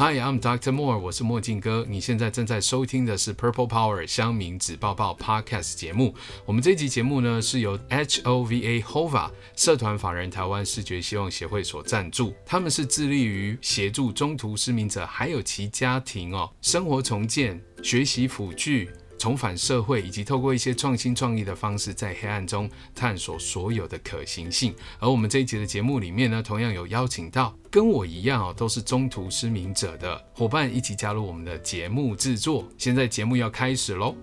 [0.00, 0.70] Hi, I'm Dr.
[0.70, 1.84] Moore，我是墨镜哥。
[1.88, 6.14] 你现在正在收听的是 Purple Power 香明纸抱抱 Podcast 节目。
[6.46, 18.88] 我们这集节目呢是由 HOVA HOVA 社团法人台湾视觉希望协会所赞助，他们是致力于协助中途失明者还有其家庭哦生活重建、学习辅具。
[19.18, 24.74] 重返社会，以及透过一些创新创意的方式，在黑暗中探索所有的可行性。
[24.98, 32.66] 而我们这一集的节目里面呢，同样有邀请到跟我一样哦，都是中途失明者的伙伴，一起加入我们的节目制作。
[32.78, 34.14] 现在节目要开始喽！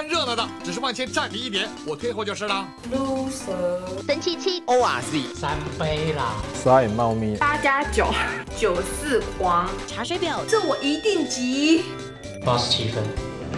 [0.00, 2.66] 看热闹的，只是往前站你一点，我退后就是了。
[2.90, 8.06] loser，神七七，ORZ，三杯啦，沙眼猫咪，八加九，
[8.56, 11.84] 九四黄，查水表，这我一定急。
[12.46, 13.04] 八十七分，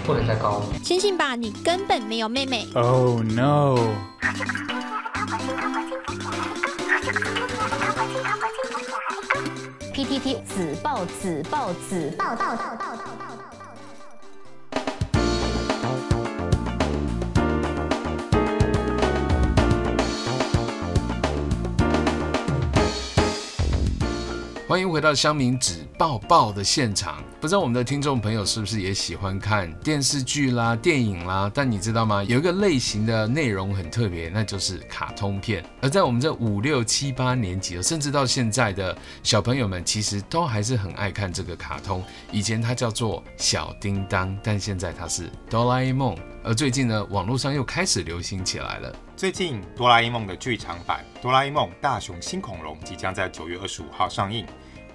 [0.04, 0.66] 不能再高了。
[0.82, 2.66] 相信吧，你根本没有妹妹。
[2.74, 3.78] Oh no。
[9.94, 13.11] PTT 子报子报子报报报报。
[24.72, 27.22] 欢迎回到乡民纸报报的现场。
[27.38, 31.52] 不知道我们的听众朋友是不是也喜欢看电视剧啦、电影啦？
[31.54, 32.24] 但你知道吗？
[32.24, 35.62] 有一个类型的内容很特别，那就是卡通片。
[35.82, 42.02] 而在我们这五六七八年级，甚至到现在的小朋友们，其实都还是很爱看这个卡通。
[42.30, 46.16] 以前它叫做小叮当，但现在它是哆啦 A 梦。
[46.42, 48.92] 而最近呢，网络上又开始流行起来了。
[49.16, 54.44] 最近哆啦 A 梦的剧场版《哆啦 A 梦大雄新恐龙》即将在九月二十五号上映。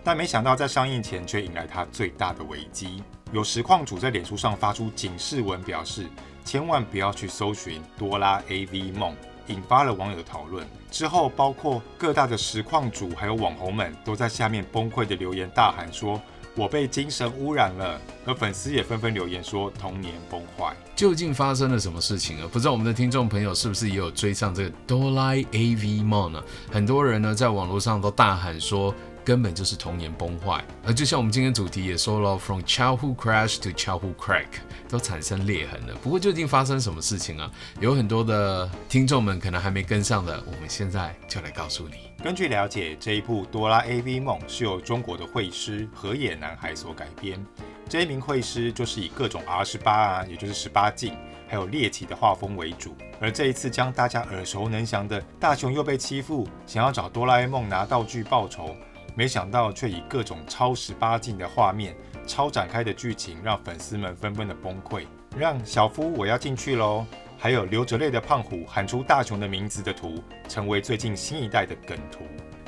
[0.08, 3.04] 但没想到，在上映前却引来他最大的危机。
[3.34, 6.08] 有实况主在脸书上发出警示文，表示
[6.46, 9.14] 千万不要去搜寻哆啦 A V 梦，
[9.48, 10.66] 引发了网友的讨论。
[10.90, 16.22] 之后，包括各大的实况主还有网红们都在下面崩溃的留言大喊说
[16.56, 22.48] ：“我被精神污染了。”而粉丝也纷纷留言说：“童年崩坏。”究竟发生了什么事情啊？
[22.50, 26.42] 不知道我们的听众朋友是不是也有追上这个哆啦 A V 梦呢？
[26.72, 28.96] 很多人呢在网络上都大喊说。
[29.28, 34.46] 根本就是童年崩坏，而就像我们今天主题也说了，From childhood crash to childhood crack，
[34.88, 35.94] 都产生裂痕了。
[36.02, 37.52] 不过究竟发生什么事情啊？
[37.82, 42.10] 有很多的听众们可能还没跟上的，我们现在就来告诉你。
[42.24, 47.46] 根据了解，这一部《哆啦 A V 梦》是由中国的绘师河野男孩所改编。
[47.90, 51.18] 这一名绘师就是以各种 R 十八啊，也就是十八禁，
[51.50, 52.96] 还有猎奇的画风为主。
[53.20, 58.74] 而这一次将大家耳熟能详的大雄又被欺负，想要找哆啦 A 梦拿道具报仇。
[59.18, 61.96] 没想到，却以各种超十八禁的画面、
[62.28, 65.08] 超展开的剧情，让粉丝们纷纷的崩溃。
[65.36, 67.04] 让小夫我要进去喽！
[67.36, 72.20] 还有流着泪的胖虎喊出大雄的名字的图，成为最近新一代的梗图。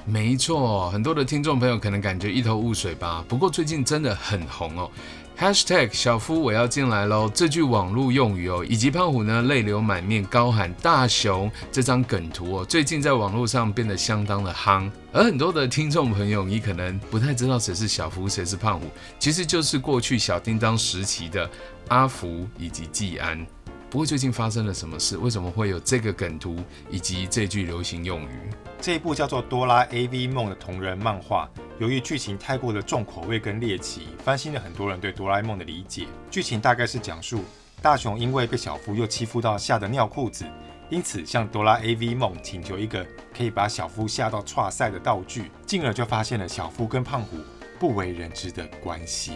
[0.06, 3.24] 没错，很多的听众朋友可能感觉一头雾水吧。
[3.30, 4.90] 不过最近真的很红哦。
[5.40, 7.32] Hashtag 小夫我要进来喽！
[7.34, 14.92] 这句网络用语哦，以及胖虎呢泪流满面高喊大雄这张梗图哦，最近在网络上变得相当的夯。
[15.14, 21.50] 而很多的听众朋友，你可能不太知道谁是小夫，谁是胖虎，其实就是过去小叮当时期的
[21.88, 23.48] 阿福以及季安。
[23.90, 25.18] 不过最近发生了什么事？
[25.18, 26.56] 为什么会有这个梗图
[26.92, 28.50] 以及这句流行用语？
[28.80, 36.06] 这一部叫做《哆啦 A V 梦》的同人漫画，由于剧情太过的重口味跟猎奇，翻新了很多人对哆啦 A 梦的理解。
[36.30, 37.44] 剧情大概是讲述
[37.82, 40.46] 大雄因为被小夫又欺负到吓得尿裤子，
[40.92, 43.04] 因此向哆啦 A V 梦请求一个
[43.36, 47.38] 可以把小夫吓到剉赛的道具，进而就发现了小夫跟胖虎
[47.80, 49.32] 不为人知的关系。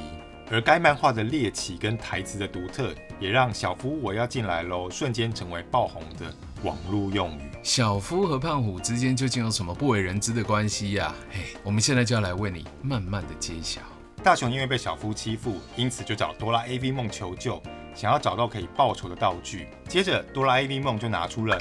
[0.53, 6.31] 而该漫画的猎奇跟台词的独特，也让小夫我要进来喽瞬间成为爆红的
[6.61, 7.49] 网络用语。
[7.63, 11.11] 小夫和胖虎之间究竟有什么不为人知的关系呀？
[11.31, 13.81] 嘿，我们现在就要来为你慢慢的揭晓。
[14.23, 17.59] 大雄因为被小夫欺负，因此就找哆啦 A V 梦求救，
[17.95, 19.67] 想要找到可以报仇的道具。
[19.89, 21.57] 接着，哆啦 A V 梦就拿出了。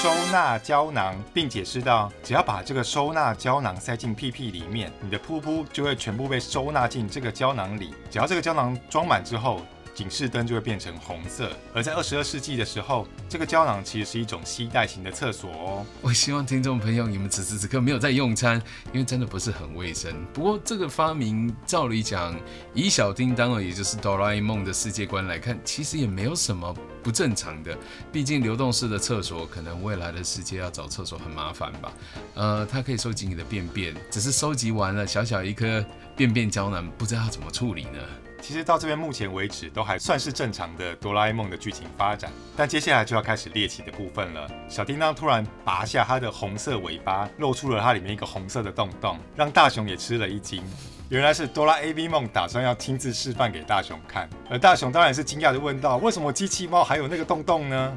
[0.00, 7.92] 收纳胶囊，并解释到：只要把这个收纳胶囊塞进屁屁里面，你的噗噗就会全部被收纳进这个胶囊里。
[8.08, 9.60] 只要这个胶囊装满之后，
[9.98, 11.50] 警示灯就会变成红色。
[11.74, 15.86] 而在二十二世纪的时候，这个胶囊其实是一种吸带型的厕所哦。
[16.00, 18.62] 我希望听众朋友，你们此时此刻没有在用餐，
[18.92, 20.14] 因为真的不是很卫生。
[20.32, 22.38] 不过这个发明，照理讲，
[22.74, 26.72] 以小叮当哦，也就是哆啦 A 梦的世界观来看，其实也没有什么
[27.02, 27.76] 不正常的。
[28.12, 31.92] 毕竟流动式的厕所，可能未来的世界要找厕所很麻烦吧？
[32.34, 35.84] 呃，它可以收集你的便便，只是收集完了小小一颗
[36.16, 37.98] 便便胶囊，不知道要怎么处理呢？
[38.40, 44.48] 其实到这边目前为止都还算是正常的哆啦 A 梦的剧情发展，但接下来就要开始猎奇的部分了。
[44.68, 50.62] 小叮当突然拔下它的红色尾巴，露出了它里面一个红色的洞洞，让大雄也吃了一惊。
[51.10, 57.96] 原来是哆啦 A 梦打算要亲自示范给大雄看，而大雄当然是惊讶的问道：“为什么机器猫还有那个洞洞呢？”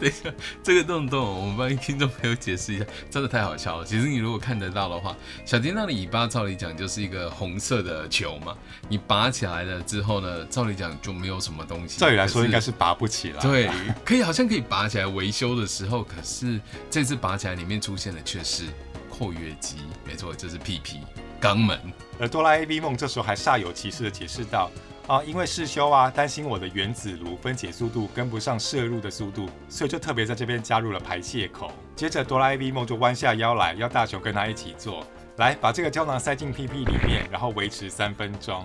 [0.00, 0.32] 等一下，
[0.62, 3.84] 这个洞洞，我们帮听众朋友解释一下，真的太好笑了。
[3.84, 5.14] 其实你如果看得到的话，
[5.44, 8.56] 小叮当的尾巴照理讲就是一个红色的球嘛，
[8.88, 11.98] 你拔起来了之后呢，照理讲就没有什么东西。
[12.00, 13.42] 照理来说应该是拔不起来。
[13.42, 13.70] 对，
[14.02, 16.58] 可以好像可以拔起来维修的时候，可是
[16.90, 18.64] 这次拔起来里面出现的却是
[19.10, 19.76] 括约肌，
[20.06, 21.00] 没错，就是屁屁
[21.40, 21.78] 肛门。
[22.18, 24.70] 而哆啦 A 梦这时候还煞有其事的解释道。
[25.10, 31.72] 啊，因为世修啊，担心我的原子炉分解速度跟不上摄入的速度，所以就特别在这边加入了排泄口。
[31.96, 35.04] 接着，哆啦 A 梦就弯下腰来，要大雄跟他一起做，
[35.38, 38.64] 来把这个胶囊塞进屁屁里面，然后维持三分钟。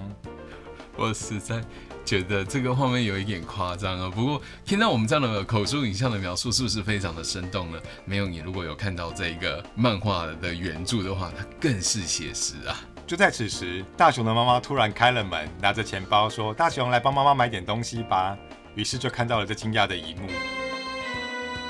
[0.96, 1.60] 我实在
[2.06, 4.12] 觉得这个画面有一点夸张啊。
[4.14, 7.80] 不过听到我们这样的口述影像的描述，是不是非常的生动呢？
[8.06, 12.78] 没有，你如果有看到这个漫画的原著的话，它更是写实啊。
[13.08, 18.36] 就在此时，大雄的妈妈突然开了门，拿着钱包说：“大雄，来帮妈妈买点东西吧。”
[18.74, 20.28] 于是就看到了这惊讶的一幕。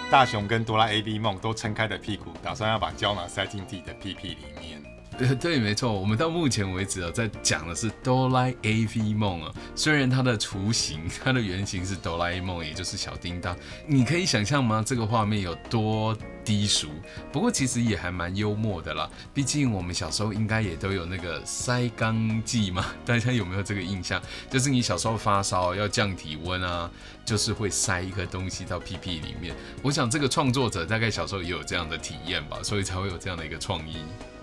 [0.09, 4.81] 大雄跟哆啦 A 梦都撑开了屁股，打算要把胶囊塞进自己的屁屁里面。
[5.17, 9.53] 对 对，没错，我们到目前为止啊，在讲的是哆啦 A V 梦啊。
[9.75, 13.55] 虽然它的雏形、它的原型是哆啦 A 梦，也就是小叮当，
[13.87, 14.83] 你可以想象吗？
[14.85, 16.15] 这个画面有多？
[16.45, 16.89] 低俗，
[17.31, 19.09] 不过其实也还蛮幽默的啦。
[19.33, 24.21] 毕竟我们小时候应该也都有那个塞肛剂嘛， 大家有没有这个印象？
[24.47, 26.87] 就是你小时候发烧要降体温啊，
[27.25, 29.55] 就是会塞一个东西到屁屁里面。
[29.81, 33.95] 我想这个创作者大概小时候也有这样的体验吧，所以才会有这样的一个创意。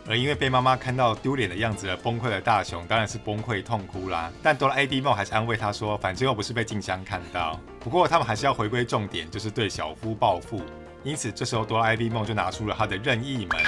[0.09, 4.33] 而因为被妈妈看到丢脸的样子而崩溃的大雄，当然是崩溃痛哭啦。
[4.43, 7.61] 但哆啦 A 梦还是安慰他说，反正又不是被静香看到。
[7.79, 10.61] 不过他们还是要回归重点，就是对小夫报复。
[11.05, 13.61] 因此，这时候哆啦 A 梦就拿出了他的任意门，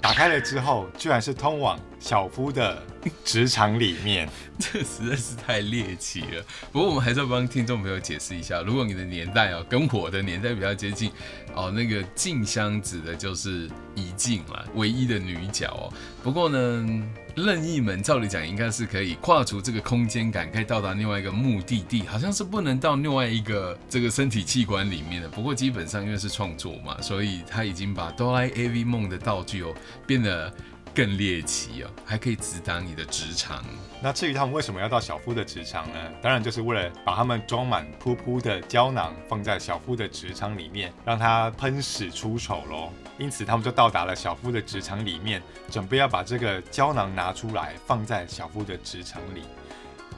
[0.00, 2.82] 打开了之后，居然是通往小夫的
[3.24, 6.44] 职场里面，这实在是太猎奇了。
[6.72, 11.12] 不过，我们还是要帮听众朋友解释一下，如果你的年代哦跟我的年代比较接近
[11.54, 15.92] 哦，那个静香指的就是怡静了，唯一的女角哦。
[16.22, 17.02] 不过呢。
[17.44, 25.28] 任意门照理讲应该是可以跨出这个空间感，可以到达另外一个目的地，好像是不能到另外一个这个身体器官里面的。
[25.28, 29.74] 不过基本上因为是创作嘛，所以他已经把哆啦 A 梦的道具哦
[30.06, 30.52] 变得
[30.94, 33.64] 更猎奇哦，还可以直达你的直肠。
[34.02, 35.98] 那至于他们为什么要到小夫的直肠呢？
[36.22, 42.92] 当然就是为了把他们装满噗噗的胶囊放在小夫的直肠里面，让他喷屎出丑喽。
[43.18, 49.42] 因此，他们就到达了小夫的直肠里面，准备要把这个胶囊拿出来，放在小夫的直肠里。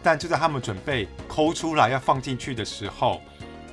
[0.05, 3.21] 但就在他们准备抠出来要放进去的时候，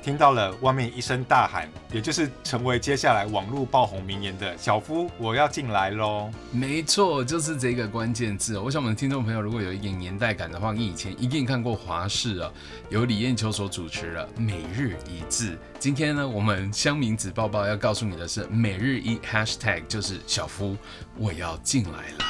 [0.02, 6.30] 听到了外面一声大喊，也就是成为接下来网络爆红名言的“小夫，我要进来喽”。
[6.50, 8.58] 没错，就是这个关键字。
[8.58, 12.50] 我想我们听众朋友如果有一点年代感的话，你以前一定看过华视啊，
[12.88, 15.50] 由李艳秋所主持的《每日一字》。
[15.78, 20.76] 今天呢，我们乡民子报报要告诉你的是，每日一 hashtag 就是“小夫，
[21.16, 22.24] 我要进来了”。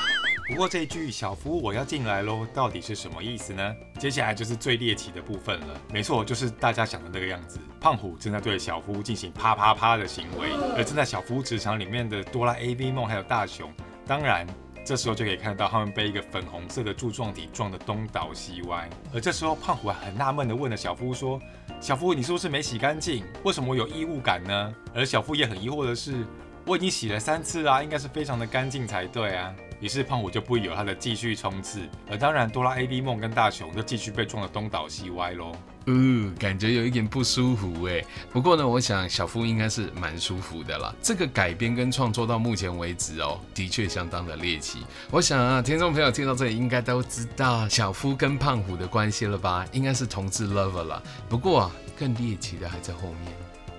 [0.50, 3.74] 不过这一句“小夫，我要进来喽”到底是什么意思呢？
[4.00, 5.80] 接下来就是最猎奇的部分了。
[5.92, 7.60] 没错，就是大家想的那个样子。
[7.80, 13.72] 胖虎正在对小夫进行啪啪啪的行为，而正在小夫职场里面的哆啦 A 梦还有大雄，
[14.04, 14.44] 当然
[14.84, 18.90] 这时候就可以看到他们被一个粉红色的柱状体撞得东倒西歪。
[19.14, 21.40] 而这时候胖虎还很纳闷地问了小夫说
[21.80, 23.24] ：“小夫，你是不是没洗干净？
[23.44, 26.26] 为什么有异物感呢？”而小夫也很疑惑的是
[26.66, 35.52] ：“我已经洗了三次啦，应该是非常的干净才对啊。”于是胖虎就不由他的继续冲刺，而当然哆啦 A 梦跟大雄就继续被撞得东倒西歪喽。
[35.86, 38.04] 嗯，感觉有一点不舒服哎。
[38.30, 40.94] 不过呢，我想小夫应该是蛮舒服的啦。
[41.00, 44.80] 这个改编跟创作到目前为止哦，的确相当的猎奇。
[45.10, 49.66] 我想啊，听众朋友听到这里应该都知道小夫跟胖虎的关系了吧？
[49.72, 51.02] 应该是同志 lover 了。
[51.28, 53.32] 不过啊，更猎奇的还在后面。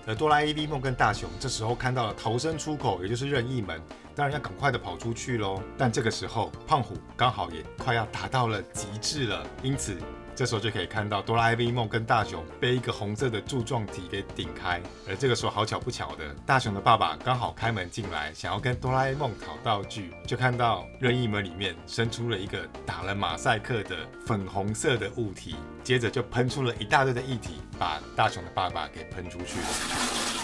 [0.08, 3.80] 而哆啦 A 梦跟大雄这时候看到了逃生出口，也就是任意门。
[4.22, 5.60] 当然要赶快的跑出去喽！
[5.76, 9.98] 但这个时候，胖虎刚好也快要达到了极致了，因此
[10.36, 30.41] 这时候就可以看到哆啦 A 梦跟大雄被一个红色的柱状体给顶开，而这个时候好巧不巧的，大雄的爸爸刚好开门进来，想要跟哆啦 A 梦讨道具，就看到任意门里面伸出了一个打了马赛克的粉红色的物体，接着就喷出了一大堆的液体，把大雄的爸爸给喷出去了。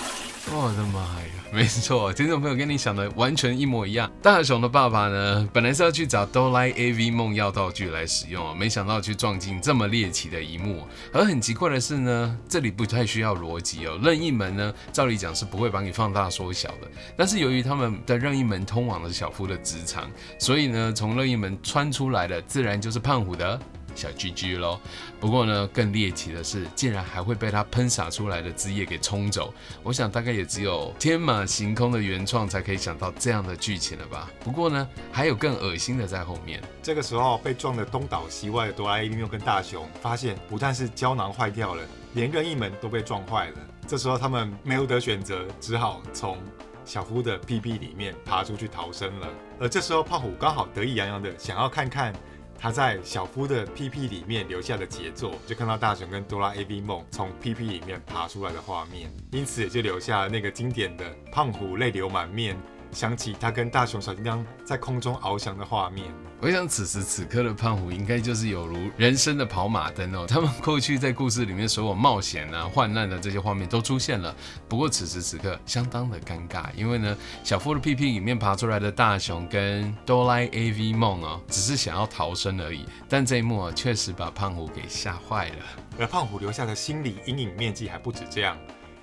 [0.49, 1.27] 我的妈呀！
[1.51, 4.11] 没错，听众朋友跟你想的完全一模一样。
[4.21, 10.85] 大雄的爸爸呢，本来是要去找哆啦 A V 梦要道具来使用，没想到去撞进这么猎奇的一幕。
[11.13, 13.97] 而很奇怪的是呢，这里不太需要逻辑哦。
[14.03, 16.87] 任意门呢，照理讲是不会把你放大缩小的，
[17.17, 23.59] 但是由于他们的任意门通往了小夫的职场，所以呢，从任意门穿出来的自然就是胖虎的。
[23.97, 24.79] 小 GG 喽，
[25.19, 29.51] 不过呢，更猎奇的是，竟然还会被它喷洒出来的汁液给冲走。
[29.81, 34.29] 我想大概也只有天马行空的原创才可以想到这样的剧情了吧。
[34.43, 36.61] 不过呢，还有更恶心的在后面。
[36.83, 43.57] 这个时候被撞得东倒西歪的哆啦 A 梦跟大雄发现，不但是胶囊坏掉了，连任意门都被撞坏了。
[43.87, 46.37] 这时候他们没有得选择，只好从
[46.85, 49.27] 小夫的屁屁里面爬出去逃生了。
[49.59, 52.13] 而这时候胖虎刚好得意洋洋的想要看看。
[52.59, 62.57] 他在小夫的屁屁里面留下的杰作，就看到大雄跟哆啦 A V 梦从屁屁里面爬出来的画面，因此也就留下了那个经典的胖虎泪流满面。
[62.91, 66.05] 想起他跟大雄小叮当在空中翱翔的画面，
[66.39, 70.25] 我想此时此刻的胖虎应该就是有如人生的跑马灯哦。
[70.27, 74.35] 他们过去在故事里面所有冒险啊、患难的这些画面都出现了，
[74.67, 85.55] 不过此时此刻相当的尴尬，因为呢，小夫的屁屁里面爬出来的大雄跟哆啦 A V 梦哦，只是想要逃生而已，但这一幕啊，确实把胖虎给吓坏了。
[85.99, 88.57] 而胖虎留下的心理阴影面积还不止这样，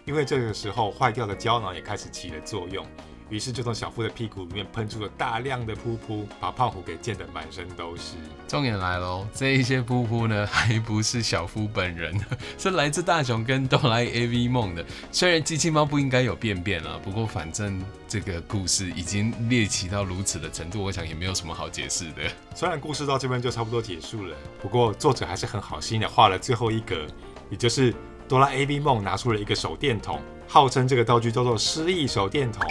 [0.04, 2.84] 因为这个时候坏掉的胶囊也开始起了作用。
[3.30, 8.16] 于是就从小夫的屁股里面喷出了大量的噗噗，把胖虎给溅得满身都是。
[8.46, 12.14] 重点来喽，这一些噗噗呢，还不是小夫本人，
[12.58, 14.84] 是来自大雄跟哆啦 A V 梦的。
[15.10, 22.22] 虽然机器猫不应该有便便了，不过反正这个故事已经猎奇到如此的程度，我想也没有什么好解释的。
[22.54, 27.06] 虽然故事到这边就差不多结束了，不过作者还是很好心的画了最后一格，
[27.50, 27.92] 也就是
[28.28, 30.20] 哆啦 A V 梦拿出了一个手电筒。
[30.46, 32.62] 号称这个道具叫做失忆手电筒，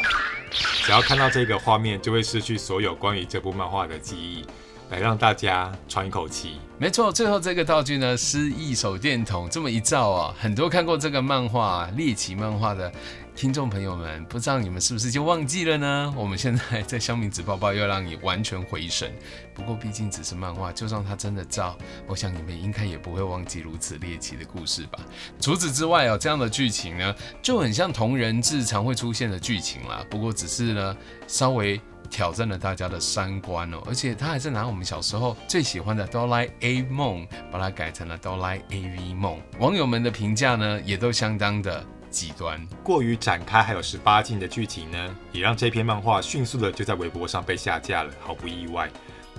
[0.86, 4.45] 只要看到这个画面，就会失去所有关于这部漫画的记忆，
[4.89, 6.57] 来让大家喘一口气。
[6.77, 12.91] 没错，最后这个道具呢，是一手电筒这么一照啊，很多看过这个漫画猎奇漫画的。
[13.36, 16.13] 听众朋友们，不知道你们是不是就忘记了呢？
[16.16, 19.12] 我们现在在香民纸报报要让你完全回神。
[19.56, 21.75] 不过毕竟只是漫画，就算它真的照，
[22.08, 25.00] 我想你们应该也不会忘记如此猎奇的故事吧。
[25.42, 30.06] 除此之外哦，这样的剧情呢，就很像同人志常会出现的剧情啦。
[30.10, 30.98] 不过只是呢，
[31.28, 39.42] 稍微挑战了大家的三观哦，而且他还是拿我们小时候最喜欢的哆啦 A 梦，把它改成了哆啦 A V 梦。
[39.60, 41.84] 网友们的评价呢，也都相当的。
[42.13, 48.89] 极端过于展开，还有十八禁的剧情呢，也让这篇漫画迅速的就在微博上被下架了，毫不意外。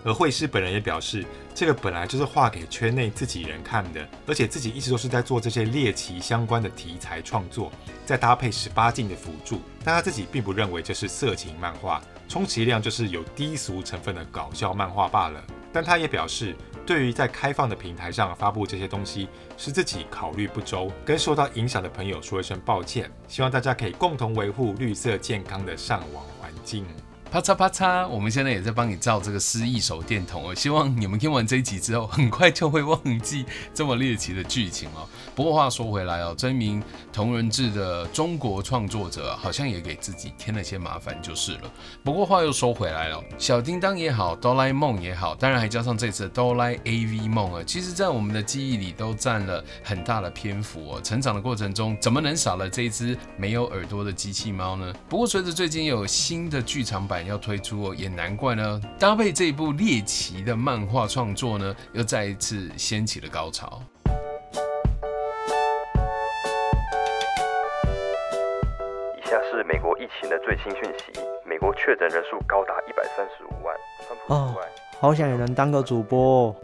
[0.04, 7.72] 而惠师本人也表示，这个本来就是画给圈内自己人看的，而且自己一直都是在做这些猎奇相关的题材创作，
[8.04, 15.42] 再搭配十八禁的辅助，但他自己并不认为这是色情漫画，充其量就是有低俗成分的搞笑漫画罢了。
[15.72, 16.54] 但他也表示，
[16.86, 26.84] 对于在开放的平台上发布这些东西，是自己考虑不周，跟受到影响的朋友说一声抱歉，希望大家可以共同维护绿色健康的上网环境。
[27.34, 30.54] 啪嚓啪嚓，我们现在也在帮你照这个失忆手电筒哦。
[30.54, 35.02] 希望你们听完这一集之后，很快就会忘记这么猎奇的剧情哦。
[35.34, 36.80] 不过话说回来哦，这名
[37.12, 41.62] 同人志的中国创作者好像也给自己添了些麻烦就是了。
[42.04, 51.00] 不过话又说回来了，小叮当也好，哆啦 A 梦也好，当然还加上这次的哆啦 A V 梦啊，其实在我们的记忆里都占了很大的篇幅哦。
[51.02, 54.94] 成长的过程中，怎么能少了这一只没有耳朵的机器猫呢？
[55.08, 57.23] 不过随着最近有新的剧场版。
[57.26, 58.80] 要推出哦，也难怪呢。
[58.98, 63.80] 搭配这一部猎奇的漫画创作呢，又再一次掀起了高潮。
[69.16, 73.76] 以下是美国疫情的最新讯息：美国确诊人数高达一百三十五万。
[74.28, 74.54] 哦，
[75.00, 76.56] 好想也能当个主播哦。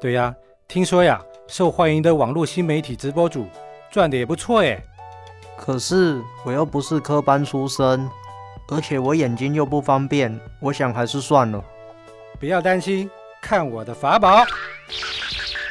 [0.00, 0.34] 对呀，
[0.66, 3.46] 听说呀，受欢迎的网络新媒体直播主
[3.90, 4.82] 赚的也不错耶。
[5.56, 8.08] 可是我又不是科班出身。
[8.68, 11.64] 而且我眼睛又不方便，我想还是算了。
[12.38, 13.10] 不要担心，
[13.40, 14.44] 看我的法宝！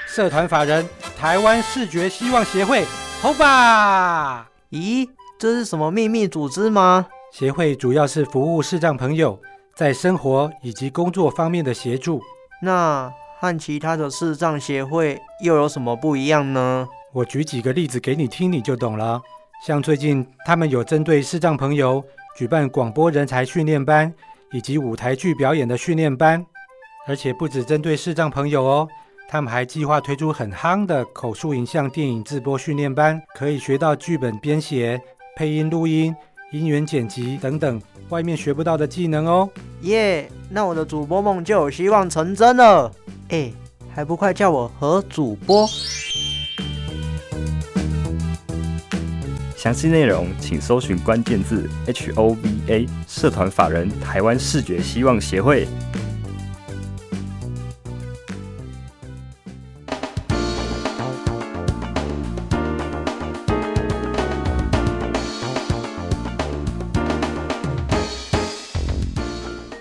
[0.07, 0.87] 社团法人
[1.17, 2.83] 台湾视觉希望协会
[3.21, 4.41] ，HOVA！
[4.71, 5.07] 咦，
[5.39, 7.05] 这是什么秘密组织吗？
[7.31, 9.39] 协会主要是服务视障朋友
[9.75, 12.21] 在生活以及工作方面的协助。
[12.63, 16.87] 那和其他的视障协会又有什么不一样呢？
[17.13, 19.21] 我举几个例子给你听，你就懂了。
[19.65, 22.03] 像最近他们有针对视障朋友
[22.37, 24.13] 举办广播人才训练班，
[24.51, 26.45] 以及舞台剧表演的训练班，
[27.07, 28.87] 而且不只针对视障朋友哦，
[29.27, 35.01] 他们还计划推出很夯的口述影像电影制播训练班，可以学到剧本编写、
[35.35, 36.15] 配音录音、
[36.51, 39.49] 音源剪辑等等外面学不到的技能哦。
[39.81, 42.91] 耶，那我的主播梦就有希望成真了。
[43.29, 43.51] 哎，
[43.91, 45.67] 还不快叫我何主播？
[49.67, 55.67] 详细内容请搜寻关键字 HOVA 社团法人台湾视觉希望协会。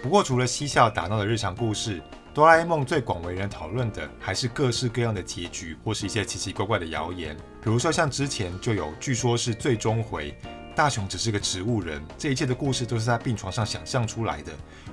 [0.03, 2.03] 不过，除了嬉笑打闹的日常故事，
[2.37, 7.35] 哆啦 A 梦最广为人讨论的还是各式各样的结局，或是一些奇奇怪怪的谣言。
[7.63, 10.37] 比如说，像之前就有据说是最终回，
[10.75, 14.53] 大雄只是个植物人，这一切的故事都是在病床上想象出来的；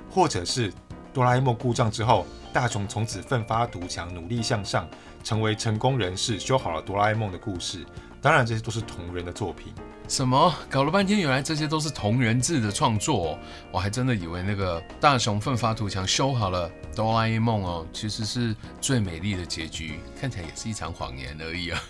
[0.10, 0.72] 或者是
[1.14, 4.88] 哆啦 A 梦故障之后，大雄从此奋发图强，努力向上，
[5.22, 7.86] 成为成功人士，修好了哆啦 A 梦的故事。
[8.24, 9.74] 当然，这些都是同人的作品。
[10.08, 10.56] 什么？
[10.70, 13.38] 搞了半天，原来这些都是同人志的创作。
[13.70, 21.84] 我还真的以为那个大雄奋发图强修好了哆啦 A 梦哦，其实是最美丽的结局，看起来也是一场谎言而已啊。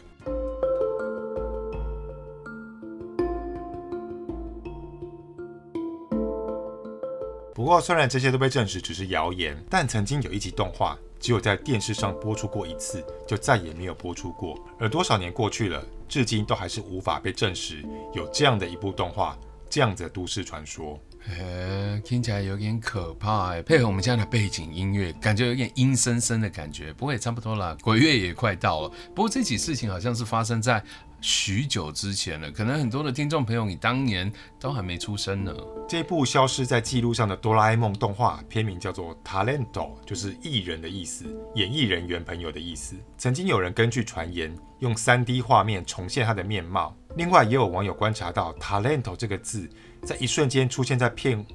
[7.63, 14.59] 不过，虽然这些都被证实只是谣言，但曾经有一集动画只有在电视上播出过一次，就再也没有播出过。
[14.77, 17.81] 而多少年过去了，至今都还是无法被证实
[18.13, 19.37] 有这样的一部动画，
[19.69, 20.99] 这样的都市传说。
[21.29, 23.61] 诶，听起来有点可怕哎！
[23.61, 26.91] 配合我们现在的背景音乐，感觉有点阴森森的感觉。
[26.91, 28.89] 不过也差不多了，鬼月也快到了。
[29.15, 30.83] 不过这起事情好像是发生在
[31.23, 35.55] 许久之前了，可能很多的听众朋友你当年都还没出生呢。
[35.87, 41.23] 这部消失在记录上的哆啦 A 梦动画片名叫做 Talento，就是艺人的意思，
[41.55, 42.97] 演艺人员朋友的意思。
[43.17, 49.69] 曾经有人根据传言用 3D 画面重现他的面貌，另外也有网友观察到 Talento 这个字。
[50.05, 51.45] 在一瞬间出现在片，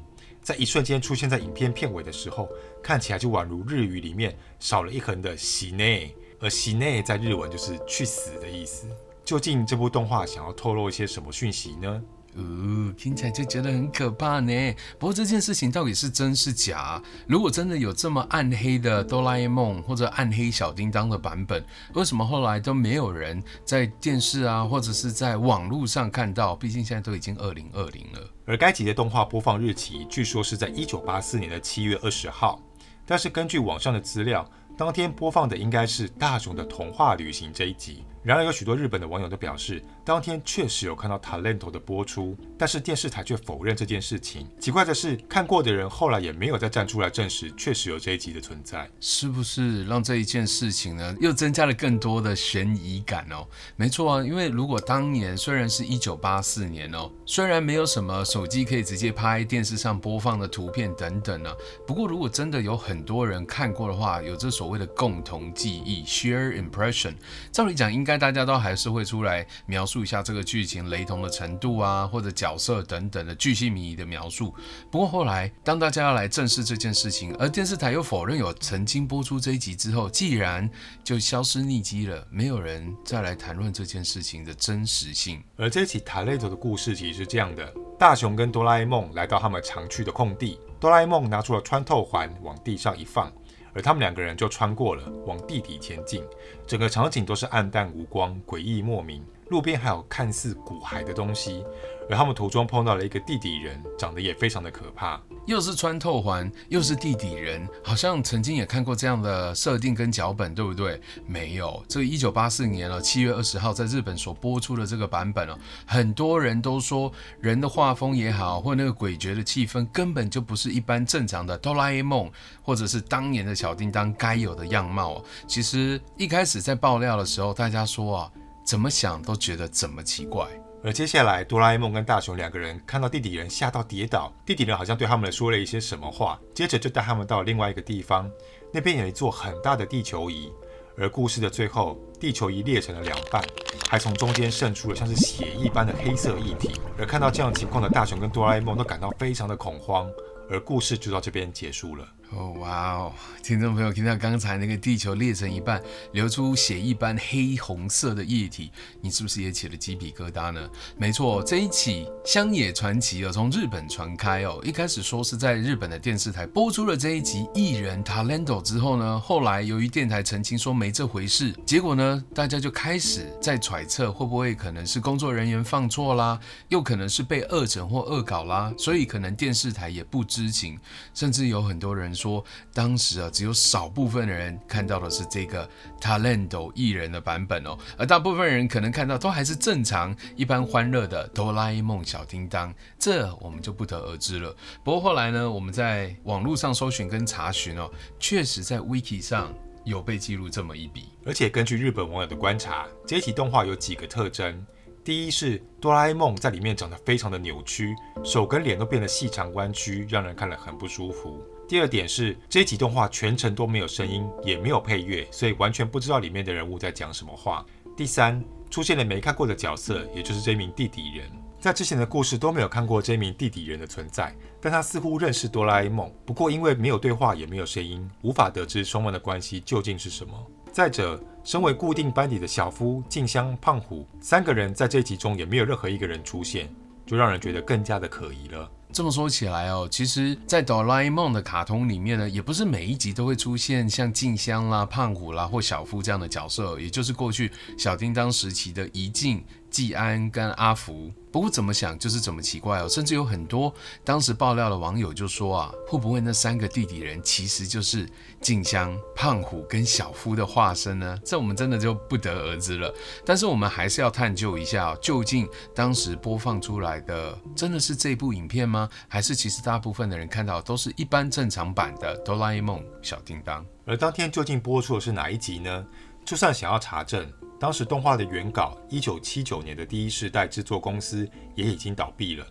[0.40, 2.48] 在一瞬间出现在影片片尾的时候，
[2.82, 8.86] 看起来就宛如日语里面少了一横的死ね，而死ね在日文就是去死的意思。
[9.28, 12.02] 究竟这部动画想要透露一些什么讯息呢？
[12.34, 14.74] 哦，听起来就觉得很可怕呢。
[14.98, 16.98] 不过这件事情到底是真是假？
[17.26, 21.62] 如果真的有这么暗黑的哆啦 A 梦或者暗黑小叮当的版本，
[21.92, 26.56] 为什么后来都没有人在电视啊或者是在网络上看到？
[26.56, 28.30] 毕竟现在都已经二零二零了。
[28.46, 32.58] 而该集的动画播放日期据说是在一九八四年的七月二十号，
[33.04, 38.04] 但是根据网上的资料，当天播放的应该是大雄的童话旅行这一集。
[38.22, 44.46] 然而，有许多日本的网友都表示，当天确实有看到 Talent 的播出，但是电视台却否认这件事情。
[44.60, 53.46] 奇怪的是，看过的人后来也没有再站出来证实确实有这一集的存在，是不是让这一件事情呢又增加了更多的悬疑感哦？
[53.76, 61.50] 没错啊，因为如果当年虽然是一九八四年哦，虽然没有什么手机可以直接拍电视上播放的图片等等呢，
[61.86, 67.14] 不过如果真的有很多人看过的话，有这所谓的共同记忆 （share impression），
[67.52, 68.18] 照理讲应该该。
[68.18, 74.52] 大家都还是会出来描述一下这个剧情雷同的程度啊，或者角色等等的巨细靡遗的描述。
[74.90, 80.68] 不过后来，当大家要来正视这件事情，而电视台又否认有曾经播出这一集之后，既然
[81.04, 85.40] 就消失匿迹了，没有人再来谈论这件事情的真实性。
[85.56, 93.32] 而这起塔雷佐的故事其实是这样的：大雄跟哆啦 A 梦来到他们常去的空地，哆啦 A 梦拿出了穿透环往地上一放。
[93.78, 96.20] 而他们两个人就穿过了，往地底前进。
[96.66, 99.24] 整个场景都是暗淡无光、诡异莫名。
[99.50, 101.64] 路边还有看似骨骸的东西。
[102.10, 105.20] 而他们途中碰到了一个地底人，长得也非常的可怕。
[105.46, 110.98] 又是穿透环，又是地底人，好像曾经也看过这样的设定跟脚本，对不对？
[111.26, 122.30] 没有，这个一九八四年了，七月二十号在日本所播出的这个版本哦，很多人都说人的画风也好，或那个诡谲的气氛，根本就不是一般正常的哆啦 A 梦，
[122.62, 125.22] 或者是当年的小叮当该有的样貌。
[125.46, 128.32] 其实一开始在爆料的时候，大家说啊，
[128.68, 130.46] 怎么想都觉得怎么奇怪。
[130.84, 134.30] 而接下来，哆啦 A 梦跟大雄两个人看到地底人，吓到跌倒。
[134.44, 138.30] 地底人好像对他们说了一些什么话，接着就带他们到另外一个地方，
[138.70, 140.52] 那边有一座很大的地球仪。
[140.98, 143.42] 而故事的最后，地球仪裂成了两半，
[143.88, 146.78] 还从中间渗出了像是血一般的黑色液体。
[146.98, 150.10] 而看到这样情况的大雄跟哆啦 A 梦都感到非常的恐慌。
[150.50, 152.06] 而故事就到这边结束了。
[152.30, 153.12] 哦，哇哦！
[153.42, 160.68] 听众朋友听到刚才那个地球裂成一半，流出血一般黑红色的液体，你是不是也起了鸡皮疙瘩呢？
[160.98, 164.60] 没错，这一起乡野传奇哦，从日本传开哦。
[164.62, 176.38] 一开始说是在日本的电视台播出了这一集艺人 Talento 之后呢，后来由于电台澄清说没这回事，结果呢，大家就开始在揣测会不会可能是工作人员放错啦，
[176.68, 180.78] 又可能是被恶整或恶搞啦，所以可能电视台也不知情，
[181.14, 183.30] 甚至有很多人说当时啊。
[183.38, 194.52] 只有少部分的人看到的是这个 Talento 艺人的版本哦，而大部分人可能看到都还是正常、一般欢乐的哆啦 A 梦小叮当，这我们就不得而知了。
[194.82, 199.54] 不过后来呢，我们在网络上搜寻跟查询哦，确实在 Wiki 上
[199.84, 201.10] 有被记录这么一笔。
[201.24, 204.66] 而且根据日本网友的观察，这一集动画有几个特征：
[205.04, 211.40] 第一是哆啦 A 梦在里面长得非常的扭曲，手跟脸都变得细长弯曲，让人看了很不舒服。
[211.68, 217.62] 第二点是，这一集动画全程都没有声音，也没有配乐，所以完全不知道里面的人物在讲什么话。
[217.94, 230.32] 第三，出现了没看过的角色，也就是这名地底人，在之前的故事都没有看过这名地底人的存在，但他似乎认识哆啦 A 梦，不过因为没有对话，也没有声音，无法得知双方的关系究竟是什么。
[230.72, 236.66] 再者，身为固定班底的小夫、静香、胖虎三个人在这一集中也没有任何一个人出现，
[237.04, 238.70] 就让人觉得更加的可疑了。
[238.92, 249.44] 这么说起来哦，其实，在哆啦 A 梦的卡通里面呢，也不是每一集都会出现像静香啦、胖虎啦或小夫这样的角色，也就是过去小叮当时期的怡静。
[249.70, 253.72] 季安跟阿福，不过怎么想就是怎么奇怪哦，甚至有很多
[254.04, 258.08] 当时爆料的网友就说啊，会不会那三个弟弟人其实就是
[258.40, 261.18] 静香、胖虎跟小夫的化身呢？
[261.24, 262.92] 这我们真的就不得而知了。
[263.24, 268.88] 但是我们还是要探究一下，究竟当时播放出来的真的是这部影片吗？
[269.06, 273.64] 还是其实大部分的人看到都是一般正常版的哆啦 A 梦小叮当？
[273.84, 275.84] 而当天究竟播出的是哪一集呢？
[276.24, 277.26] 就算想要查证。
[277.60, 282.46] 当时动画的原稿，一九七九年的第一世代制作公司也已经倒闭了。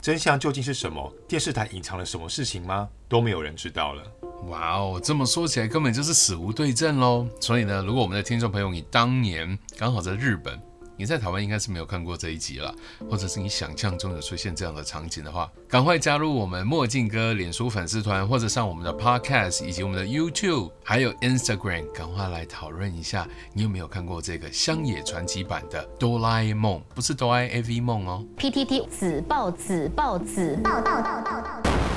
[0.00, 1.12] 真相究竟是什么？
[1.28, 2.88] 电视台隐藏了什么事情吗？
[3.08, 4.02] 都没有人知道了。
[4.48, 7.26] 哇哦，这么说起来根本就是死无对证喽。
[7.40, 10.60] 所以呢，如果我们的听众朋友你当年刚好在日本，
[11.02, 12.72] 你在台湾应该是没有看过这一集了，
[13.10, 26.80] 或者是你想象中有出现这样的场景的话，赶快加入我们墨镜哥脸书粉丝团，或者上我们的 Podcast 以及我们的 YouTube，还有 Instagram，赶快来讨论一下，你有没有看过这个乡野传奇版的哆啦 A 梦？
[26.94, 28.24] 不是哆啦 A V 梦哦。
[28.38, 31.91] PTT 子报子报子报报报报报。